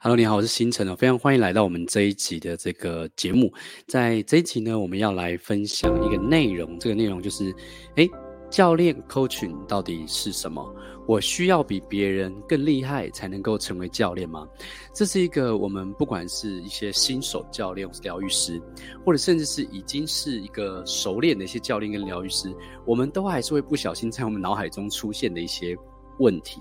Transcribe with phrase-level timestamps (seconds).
[0.00, 3.52] Hello，你好，我是星辰哦，非常欢迎来到我们这一集的这个节目。
[3.88, 7.52] 在这一集呢，我们要来分享一个内容，这个内容就是，
[7.96, 8.08] 诶，
[8.48, 10.72] 教练 coaching 到底是什么？
[11.08, 14.46] 我需要比别人更厉害才能够成为教练吗？
[14.94, 18.62] 这是一个我们不管是一些新手教练或是疗愈师，
[19.04, 22.54] 或者甚至是已经是一个熟练的一些教练跟疗愈师，
[22.86, 25.76] 我们都还是会不小心在我们脑海中出现的一些。
[26.18, 26.60] 问题，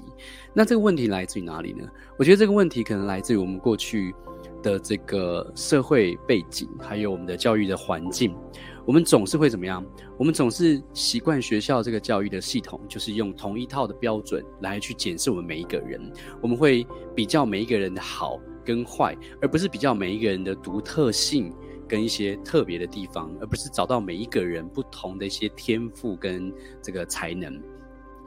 [0.53, 1.87] 那这个问题来自于哪里呢？
[2.17, 4.13] 我觉得这个问题可能来自于我们过去
[4.61, 8.35] 的这个社会背景，还有我们的教育的环境。
[8.85, 9.85] 我们总是会怎么样？
[10.17, 16.01] 我们总是习惯学校这个教育的系统，就是用同一套的标准来去检视我们每一个人。
[16.41, 21.53] 我们会比较每一个人的好跟坏，而不是比较每一个人的独特性
[21.85, 26.51] 跟一些特别的地方，而不是找到每一个人不同的一些天赋跟
[26.81, 27.61] 这个才能。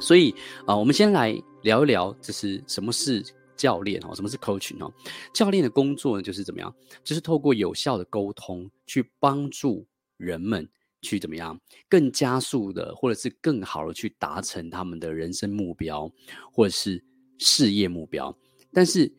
[0.00, 0.34] 所以
[0.66, 3.22] 啊、我们先来聊一聊，就是什么是
[3.54, 4.90] 教练哦，什么是 coaching 哦？
[5.34, 6.74] 教练的工作呢，就是怎么样？
[7.04, 10.66] 就是透过有效的沟通，去帮助人们
[11.02, 16.10] 去怎么样，更加速的，或者是更好的去达成他们的人生目标，
[16.50, 17.02] 或者是
[17.36, 18.34] 事业目标。
[18.72, 19.12] 但是，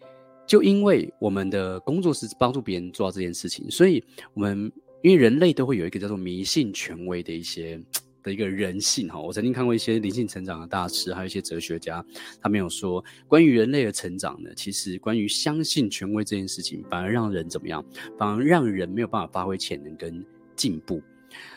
[0.48, 4.04] 就因为我们的工作是帮助别人做到这件事情，所以
[4.34, 4.72] 我们
[5.04, 7.80] 因为人类都会有一个叫做迷信权威的一些。
[8.24, 12.04] 的一个人性哈，我曾经看过一些灵性成长的大师，还有一些哲学家，
[12.42, 17.84] 他们有说，关于人类的成长呢，其实关于相信权威这件事情，反而让人怎么样？
[18.18, 21.02] 反而让人没有办法发挥潜能跟进步。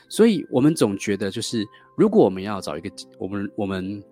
[0.09, 1.65] 所以，我们总觉得，就是
[1.97, 4.03] 如果我们要找一个，我们我们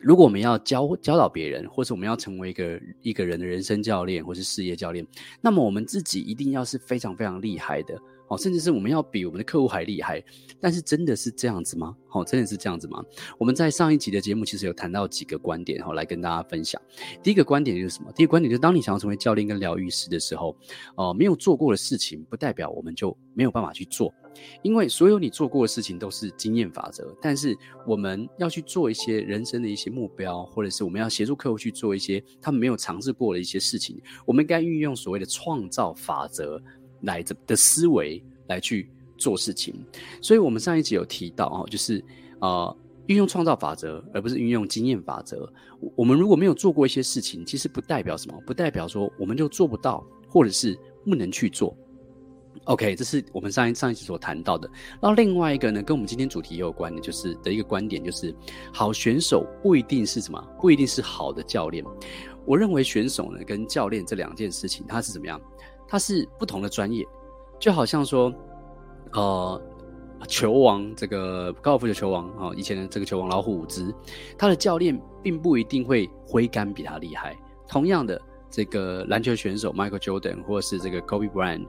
[0.00, 5.06] 如果我们要教教导别人，或者我们要成为一个一个人的人生教练，或是事业教练，
[5.40, 7.98] 那么我们自己一定要是非常非常厉害的。
[8.28, 10.22] 哦，甚至是我们要比我们的客户还厉害，
[10.60, 11.96] 但是真的是这样子吗？
[12.12, 13.04] 哦，真的是这样子吗？
[13.38, 16.80] 我们在上一集的节目其实有谈到几个观点，哈，来跟大家分享。
[17.22, 18.10] 第一个观点就是什么？
[18.12, 20.56] 第一个观点就是当你想要成为教练跟疗愈师的时候，
[20.96, 24.12] 哦，没有做过的事情，不代表我们就没有办法去做，
[24.62, 27.14] 因为所有你做过的事情都是经验法则。
[27.20, 27.56] 但是
[27.86, 36.60] 我们要去做一些人生的一些目标，或者是我们要协助客户去做一些他们没有尝试过的一些事情，我们应该运用所谓的创造法则。
[37.02, 39.74] 来的的思维来去做事情，
[40.20, 42.04] 所以我们上一集有提到哦，就是
[42.40, 42.76] 呃
[43.06, 45.50] 运用创造法则，而不是运用经验法则。
[45.94, 51.76] 我们如果没有做过一些事情，其实不代表什么，不代表说我们就做不到，或者是不能去做。
[52.64, 54.68] OK，这是我们上一上一集所谈到的。
[55.00, 58.34] 然后另外一个呢，跟我们今天主题也有关的，就是的一个观点，就是
[58.72, 61.84] 好选手不一定是什么，不一定是好的教练。
[62.44, 65.40] 我认为选手呢跟教练这两件事情，它是怎么样？
[65.88, 67.04] 它是不同的专业，
[67.58, 68.32] 就好像说，
[69.14, 69.60] 呃，
[70.28, 73.94] 球王这个高尔夫球球王啊、哦，以前的这个球王老虎伍兹，
[74.36, 77.34] 他的教练并不一定会挥杆比他厉害。
[77.66, 81.66] 同样的，这个篮球选手 Michael Jordan 或者是这个 Kobe Bryant，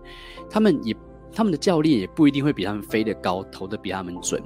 [0.49, 0.95] 他们也
[1.33, 4.41] 他们的教练也不一定会比他们飞得高，投得比他们准。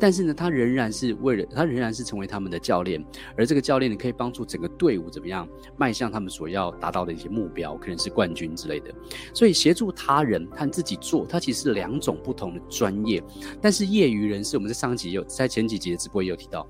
[0.00, 3.04] 但是呢，他仍然是为了他仍然是成为他们的教练，
[3.36, 8.94] 而这个教练呢，可以帮助整个队伍怎么样迈向他们所要达到的一些目标，可能是冠军之类的。
[9.34, 13.20] 所以协助他人和自己做，它其实是两种不同的专业。
[13.60, 16.64] 但是业余人士，我们在上集有在前几集的直播也有提到，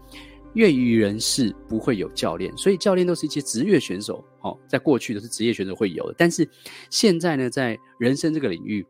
[0.55, 4.25] 业余人士不会有教练，所以教练都是一些职业选手。
[4.41, 6.49] 哦，在过去都是职业选手会有的，但是
[6.89, 8.87] 现在呢，在人生这个领域。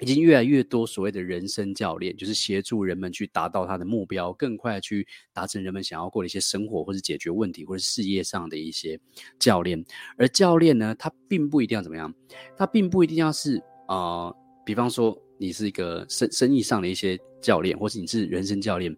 [0.00, 8.98] 已经越来越多所谓的人生教练，就是协助人们去达到他的目标，更快去达成人们想要过的一些生活，或是解决问题，或是事业上的一些
[9.38, 9.82] 教练。
[10.16, 12.12] 而教练呢，他并不一定要怎么样，
[12.56, 14.32] 他并不一定要是啊、
[14.64, 18.94] 比方说你是一个生生意上的一些教练，或是你是人生教练。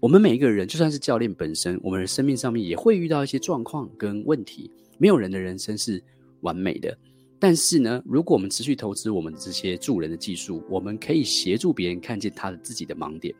[0.00, 4.70] 我们每一个人，就算是教练本身，我们的生命上面也会遇到一些状况跟问题。
[4.98, 6.02] 没有人的人生是
[6.40, 6.98] 完美的。
[7.42, 13.34] 但是呢，如果我们持续投资我们这些助人的技术，我们可以协助别人看见他的自己的盲点，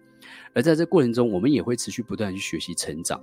[0.52, 3.22] 而在这过程中，我们也会持续不断去学习成长，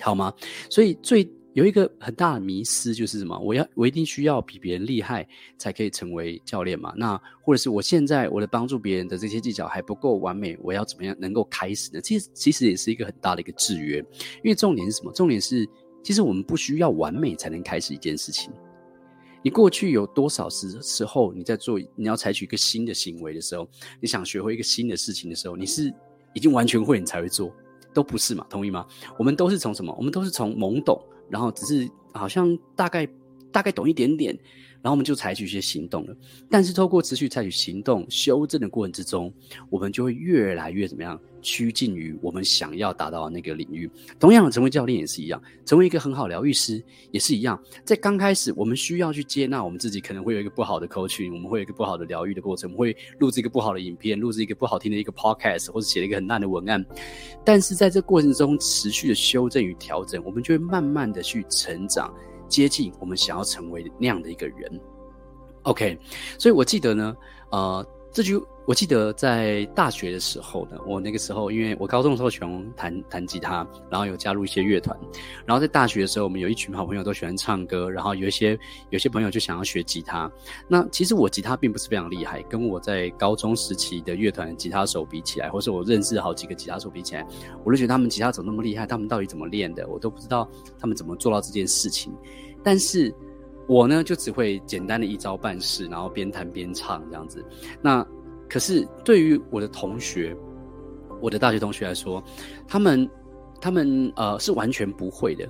[0.00, 0.32] 好吗？
[0.70, 3.36] 所以最有一个很大的迷思就是什么？
[3.40, 5.26] 我要我一定需要比别人厉害
[5.58, 6.94] 才可以成为教练嘛？
[6.96, 12.00] 那或者是我现在我的帮助别人的这些技巧还不够完美，我要怎么样能够开始呢？
[12.00, 13.98] 其实其实也是一个很大的一个制约，
[14.44, 15.10] 因为重点是什么？
[15.14, 15.68] 重点是
[16.04, 18.52] 其实我们不需要完美才能开始一件事情。
[19.46, 23.64] 你过去有多少时时候你在做，你要采取一个新的行为的时候，
[24.00, 25.94] 你想学会一个新的事情的时候，你是
[26.34, 27.54] 已经完全会你才会做，
[27.94, 28.44] 都不是嘛？
[28.50, 28.84] 同意吗？
[29.16, 29.94] 我们都是从什么？
[29.96, 31.00] 我们都是从懵懂，
[31.30, 33.08] 然后只是好像大概
[33.52, 34.36] 大概懂一点点。
[34.86, 36.16] 然后我们就采取一些行动了，
[36.48, 39.34] 但是透过持续采取行动、修正的过程之中，
[39.68, 43.90] 我们就会越来越怎么样趋近于我们想要达到的那个领域。
[44.20, 46.80] 同样的，成为教练也是一样，成为一个很好疗愈师
[47.10, 47.60] 也是一样。
[47.84, 56.86] 在刚开始，我们需要去接纳我们自己可能会有一个不好的 coaching，我们会有一个不好的疗愈的过程，我们会录制一个不好的影片，录制一个不好听的一个 podcast，或者写了一个很烂的文案。
[57.44, 62.14] 但是在这过程中持续的修正与调整，我们就会慢慢的去成长。
[62.48, 64.80] 接近我们想要成为那样的一个人
[65.62, 65.98] ，OK，
[66.38, 67.16] 所以我记得呢，
[67.50, 67.86] 呃，
[68.16, 73.56] 这句我记得在大学的时候呢，我那个时候因为我高中的时候喜欢弹弹吉他，
[73.90, 74.98] 然后有加入一些乐团，
[75.44, 78.58] 然后在大学的时候，我们有一群好朋友都喜欢唱歌，然后有一些
[78.88, 80.32] 有些朋友就想要学吉他。
[80.66, 87.26] 那其实我吉他并不是非常厉害，跟我在高中时期的乐团吉他手比起来，或是我认识好几个吉他手比起来，
[87.64, 92.16] 我就觉得他们吉他手那么厉害，他们到底怎么练的，我都不知道他们怎么做到这件事情。
[92.62, 93.14] 但是，
[93.66, 97.44] 我呢就只会简单的一招半式，然后边弹边唱这样子。
[97.82, 98.06] 那
[98.48, 100.36] 可是对于我的同学，
[101.20, 102.22] 我的大学同学来说，
[102.68, 103.08] 他们
[103.60, 105.48] 他们呃是完全不会的。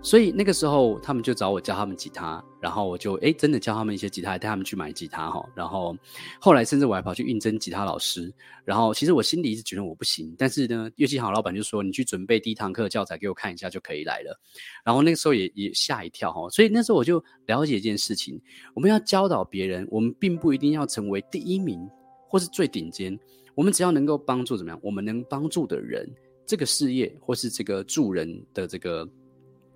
[0.00, 5.44] 所以那个时候，他们就找我教他们吉他，然后我就诶真的教他们一些吉他，带他们去买吉他哈。
[5.54, 5.96] 然后
[6.40, 8.32] 后来甚至我还跑去应征吉他老师。
[8.64, 14.38] 然后其实我心里一直觉得我不行，但是呢，乐器行老板就说，你去准备第一堂课的教材给我看一下就可以来了。
[14.84, 16.48] 然后那个时候也也吓一跳哈。
[16.50, 18.40] 所以那时候我就了解一件事情：
[18.74, 21.88] 我们要教导别人，我们并不一定要成为第一名
[22.28, 23.18] 或是最顶尖，
[23.54, 26.08] 我们只要能够帮助怎么样，我们能帮助的人，
[26.44, 29.08] 这个事业或是这个助人的这个。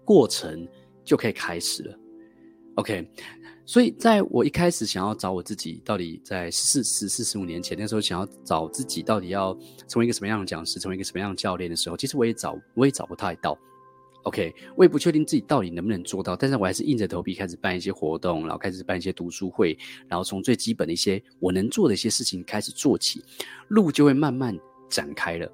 [0.04, 0.66] 过程
[1.04, 1.96] 就可以开始了
[2.76, 3.08] ，OK。
[3.64, 13.56] 所以在我一开始想要找我自己，到底在十四、十四、十五年前那时候想要找自己，到底要成为一个什么样的讲师，成为一个什么样的教练的时候，其实我也找，我也找不太到
[14.24, 14.52] ，OK。
[14.76, 19.78] 我也不确定自己到底能不能做到，但是我还是硬着头皮开始办一些活动，然后开始办一些读书会，
[20.08, 23.24] 然后从最基本的一些我能做的一些事情开始做起，
[23.68, 24.58] 路就会慢慢
[24.90, 25.50] 展开了。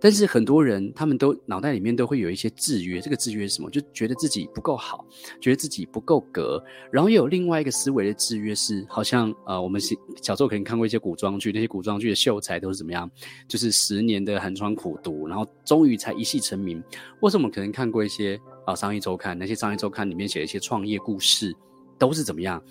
[0.00, 3.70] 但是很多人他们都脑袋里面都会有一些制约，这个制约是什么？
[3.70, 5.04] 就觉得自己不够好，
[5.40, 6.62] 觉得自己不够格，
[6.92, 9.80] 然后又有另外一个思维的制约是，好像呃，我们
[10.22, 13.10] 小时候可能看过一些古装剧，那些古装剧的秀才都是怎么样？
[13.48, 16.82] 就是十年的寒窗苦读，然后终于才一夕成名。
[17.20, 18.36] 或是我们可能看过一些
[18.66, 21.54] 啊、呃，商业周刊，那些商业周刊里面写一些创业故事。
[21.98, 22.62] 都是怎么样？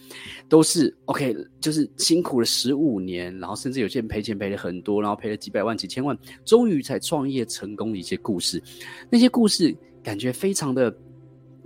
[0.49, 8.61] 都是 OK，就是辛苦了十五年，然后甚至有些人赔钱赔了很多，然后赔了几百万、几千万，终于才创业成功的一些故事。
[9.09, 10.95] 那些故事感觉非常的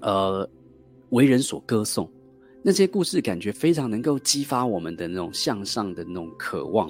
[0.02, 0.50] 呃
[1.10, 2.10] 为人所歌颂，
[2.62, 6.90] 那些故事感觉非常能够激发我们的那种向上的那种渴望。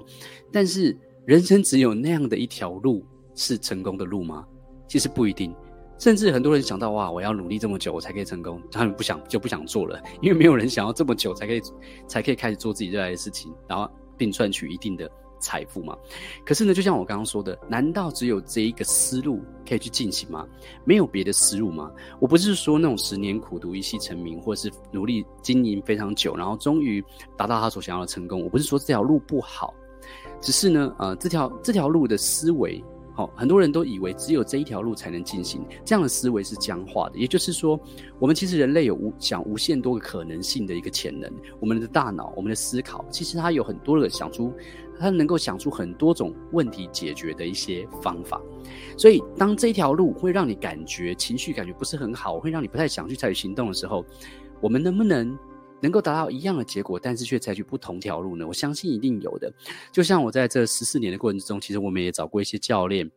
[0.52, 3.06] 但是人生只有那样的一条路
[3.36, 4.46] 是成功的路吗？
[4.88, 5.54] 其实不一定。
[6.00, 8.62] 甚至很多人想到哇，我要努力这么久，我才可以成功。
[8.72, 11.62] 他们不想就不想做了， 因为没有人想要这么久才可以
[12.08, 15.10] 才可以开始做自己热爱的事情，然后并赚取一定的
[15.40, 15.98] 财富嘛。
[16.46, 20.48] 可是呢，就像我刚刚说的，难道只有这一个思路可以去进行吗？
[20.86, 21.92] 没有别的思路吗？
[22.20, 27.04] 我不是说那种十年苦读一夕成名，或者是努力经营非常久，然后终于
[27.36, 28.44] 达到他所想要的成功。
[28.44, 29.74] 我不是说这条路不好，
[30.42, 32.84] 只是呢，呃，这条这条路的思维。
[33.18, 37.18] 好，很多人都以为只有这一条路才能进行，这样的思维是僵化的。
[37.18, 37.80] 也就是说，
[38.20, 41.28] 我们其实人类有无想无限多个可能性的一个潜能。
[41.60, 44.54] 我们的大脑，我们的思考，其实它有很多的想出，
[45.00, 48.40] 它能够想出很多种问题解决的一些方法。
[48.96, 54.06] 所以，当这一条路会让你感觉情绪感觉不是很好，会让你不太想去采取行动的时候，
[54.62, 55.36] 我们能不能？
[55.82, 58.48] 能够达到一样的结果，但是却采取不同条路呢？
[58.48, 59.52] 我相信一定有的。
[59.92, 63.10] 就像我在这十四年的过程之中，其实我们也找过一些教练。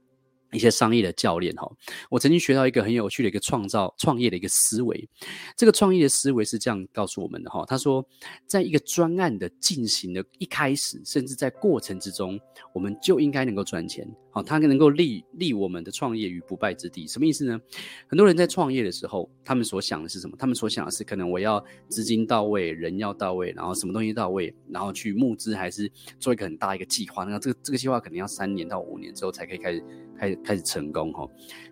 [0.53, 1.71] 一些商业的教练哈，
[2.11, 5.09] 我曾经学到一个很有趣的一个创造创业的一个思维。
[5.57, 8.05] 这个创业的思维是这样告诉我们的哈，他说，
[8.49, 12.37] 在一个专案的进行的一开始，甚至在过程之中，
[12.73, 14.05] 我们就应该能够赚钱。
[14.31, 17.07] 好，它能够立立我们的创业于不败之地。
[17.07, 17.61] 什么意思呢？
[18.07, 20.37] 很多人在创业的时候，他们所想的是什么？
[20.39, 27.25] 他们所想的是，可能我要资金到位，人要到位，然后什么东西到位，然后去募资，还是做一个很大一个计划。
[27.25, 29.85] 那这个这个计划可能要三年到五年之后才可以开始。
[30.21, 31.27] 开始开始成功哈，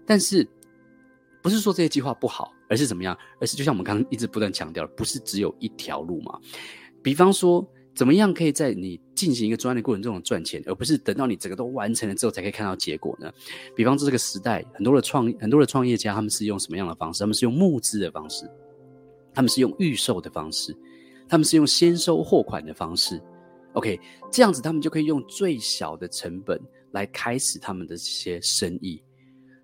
[0.07, 0.49] 但是
[1.43, 3.15] 不是说这些计划不好，而是怎么样？
[3.39, 6.41] 而是就像我们刚刚一直不断强调的，不是只有一条路嘛。
[7.03, 7.61] 比方说，
[7.99, 13.29] 怎么样可以在你进行一个专案的过程中赚钱，而不是等到你整个都完成了之后才可以看到结果呢？
[13.75, 17.19] 比方说，这个时代很多的创很多的创业家，他们是用什么样的方式？
[17.19, 18.49] 他们是用募资的方式，
[19.35, 20.73] 他们是用预售的方式，
[21.29, 23.21] 他们是用先收货款的方式。
[23.73, 23.99] OK，
[24.31, 26.57] 这样子他们就可以用最小的成本。
[26.93, 28.99] 来开始他们的这些生意，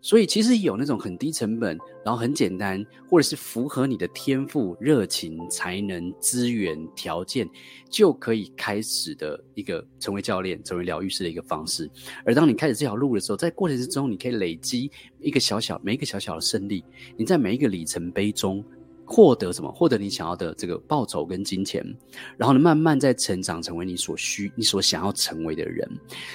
[0.04, 7.48] 所以其实有那种很低成本，然后很简单，或者是符合你的天赋、热情、才能、资源、条件，
[7.88, 11.90] 就可以开始的一个成为教练、成为疗愈师的一个方式。
[12.22, 16.84] 而当你开始这条路的时候，在过程之中，你可以累积一个小小、每一个小小的胜利。
[17.16, 18.62] 你在每一个里程碑中
[19.06, 19.72] 获得什么？
[19.72, 21.82] 获得你想要的这个报酬跟金钱，
[22.36, 25.90] 然后呢，慢慢在成长，成为你所需、你所想要成为的人。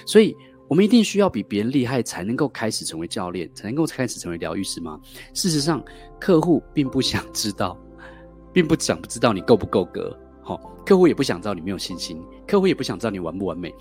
[0.07, 0.35] 所以。
[0.69, 5.01] 我们一定需要比别人厉害才能够开始成为教练，才能够开始成为疗愈师吗？
[5.33, 5.83] 事实上，
[6.19, 7.75] 客户并不想知道，
[8.53, 10.15] 并不想知道你够不够格。
[10.43, 13.73] 好，客户也不想知道你没有信心，客户也不想知道你完不完美，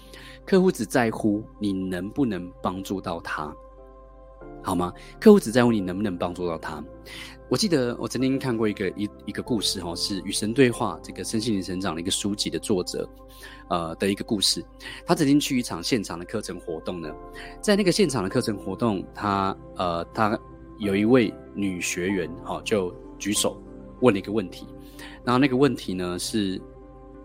[0.47, 3.55] 客户只在乎你能不能帮助到他，
[4.63, 4.93] 好吗？
[5.21, 6.83] 客户只在乎你能不能帮助到他。
[7.49, 13.09] 我记得我曾经看过一个一一个故事，哈，是与神对话这个身心灵成长的一个书籍的作者，
[13.71, 14.63] 呃的一个故事。
[15.07, 17.11] 他曾经去一场现场的课程活动呢，
[17.63, 20.39] 在那个现场的课程活动，他呃他
[20.79, 23.59] 有一位女学员，哈，就举手
[24.03, 24.67] 问了一个问题，
[25.25, 26.61] 然后那个问题呢是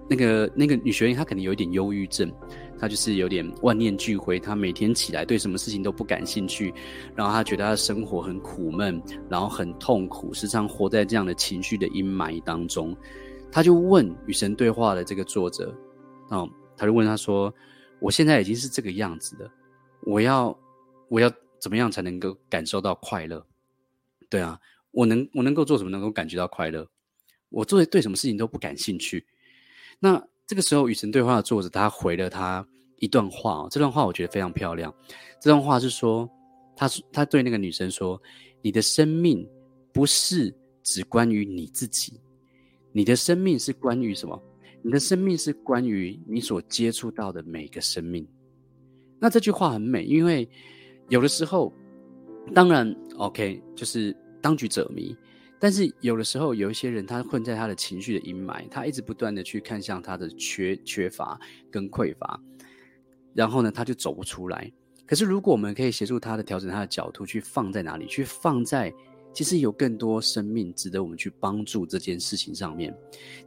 [0.10, 2.32] 那个那个女学员她可能有一点忧郁症。
[2.84, 6.74] 他就是有点万念俱灰，他每天起来对什么事情都不感兴趣，
[7.16, 12.94] 然后他觉得他的生活很苦闷，然后很痛苦，时常活在这样的情绪的阴霾当中。
[13.50, 15.74] 他就问与神对话的这个作者，
[16.28, 17.54] 哦，他就问他说
[18.02, 19.50] ：“我现在已经是这个样子的，
[20.02, 20.54] 我要
[21.08, 23.42] 我要怎么样才能够感受到快乐？
[24.30, 24.60] 对啊，
[24.92, 26.86] 我能我能够做什么能够感觉到快乐？
[27.48, 29.25] 我做对什么事情都不感兴趣。
[30.02, 32.68] 那这个时候，与神对话的作者他回了他。”
[33.03, 34.93] 一段话哦，这段话我觉得非常漂亮。
[35.41, 36.29] 这段话是说，
[36.74, 38.17] 他他对那个女生说
[38.63, 39.45] ：“你的生命
[39.91, 42.13] 不是只关于你自己，
[42.93, 44.41] 你的生命是关于什么？
[44.81, 48.25] 你的生命是关于你所接触到的每个生命。”
[49.19, 50.48] 那这句话很美，因为
[51.10, 51.74] 有的时候，
[52.55, 55.13] 当然 OK，就是当局者迷。
[55.60, 61.38] 但是有的时候，有一些人他困在他的情绪的阴霾，他一直不断的去看向他的缺缺乏
[61.69, 62.41] 跟匮乏。
[63.34, 64.72] 然后呢，他就走不出来。
[65.06, 68.06] 可是，如果我们可以协助他的调整他的角度，去放在哪里？
[68.08, 68.92] 去放在
[69.34, 72.96] 其实有更多生命值得我们去帮助这件事情上面，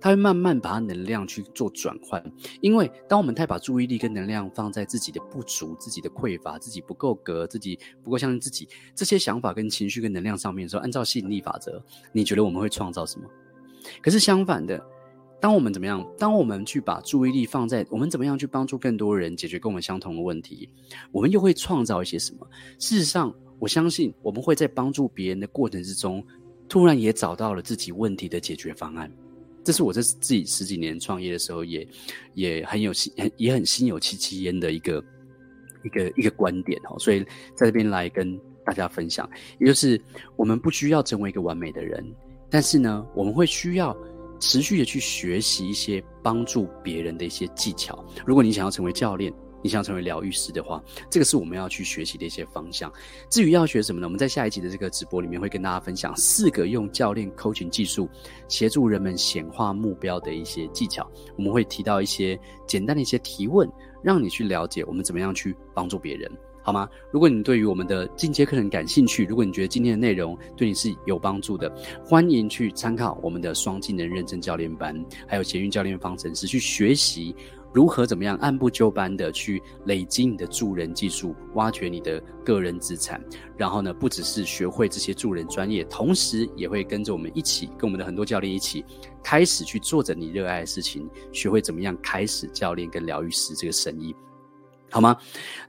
[0.00, 2.22] 他会慢慢把他能量去做转换。
[2.60, 13.26] 因为当我们太把注意力跟能量放在自己的不足、自己的匮乏、自己不够格、自己不够相信自己这些想法跟情绪跟能量上面的时候，按照吸引力法则，你觉得我们会创造什么？
[14.02, 14.84] 可是相反的。
[15.38, 16.04] 当我们怎么样？
[16.18, 20.68] 当我们去把注意力放在我们怎么样去帮助更多人解决跟我们相同的问题，
[21.12, 22.48] 我们又会创造一些什么？
[22.78, 26.24] 事实上，我相信我们会在帮助别人的过程之中，
[26.68, 29.12] 突然也找到了自己问题的解决方案。
[29.62, 31.86] 这是我这自己十几年创业的时候也
[32.34, 35.04] 也很有心，也很心有戚戚焉的一个
[35.84, 36.98] 一个一个观点哦。
[36.98, 37.20] 所以
[37.54, 39.28] 在这边来跟大家分享，
[39.60, 40.00] 也就是
[40.34, 42.02] 我们不需要成为一个完美的人，
[42.48, 43.94] 但是呢，我们会需要。
[44.38, 48.04] 持续的去学习一些帮助别人的一些技巧。
[48.26, 52.92] 如果你想要成为教练，你想成为疗愈师的话，这个是我们要去学习的一些方向。
[53.28, 54.06] 至于要学什么呢？
[54.06, 58.08] 我们在下一集的这个直播里面会跟大家分享四个用教练 coaching 技术
[58.48, 61.10] 协助人们显化目标的一些技巧。
[61.36, 63.68] 我们会提到一些简单的一些提问，
[64.02, 66.30] 让你去了解我们怎么样去帮助别人。
[66.66, 66.90] 好吗？
[67.12, 71.72] 如果你对于我们的进阶课程感兴趣，如果你觉得今天的内容对你是有帮助的，
[72.04, 77.36] 欢迎去参考我们的双技能认证教练班，还有捷运教练方程式，去学习
[77.72, 83.22] 如何怎么样按部就班的去累积你的助人技术，挖掘你的个人资产。
[83.56, 88.84] 然后呢，不只是学会这些助人专业，同时也会跟着我们一起，跟我们的很多教练一起，
[89.22, 94.12] 开始去做着你热爱的事情，学会怎么样开始教练跟疗愈师这个生意。
[94.96, 95.14] 好吗？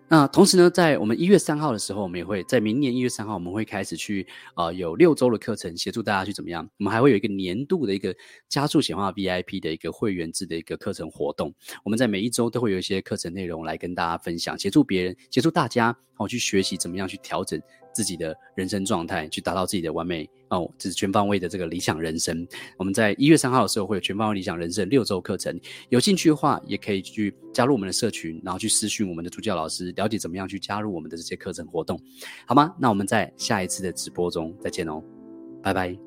[0.07, 6.65] 那同时呢，在我们一月三号的时候，我们也会在明年一月三号，我们会开始去啊、呃，有六周的课程，协助大家去怎么样？
[6.79, 8.15] 我们还会有一个年度的一个
[8.47, 11.53] 加速显化 VIP 的一个会员制的一个课程活动。
[11.83, 17.61] 我们在每一周都会有一些课程内容来跟大家分享，协助别人，协助大家哦去学习怎么样去调整。
[17.93, 22.47] 自己的人生状态，去达到自己的完美哦，这是全方位的这个理想人生。
[22.77, 31.99] 我们在一月三号的时候会有全方位理想人生六周课程，有兴趣的话也可以去加入我们的社群，然后去私讯我们的助教老师，了解怎么样去加入我们的这些课程活动，
[32.45, 32.73] 好吗？
[32.79, 35.03] 那我们在下一次的直播中再见哦，
[35.61, 36.06] 拜拜。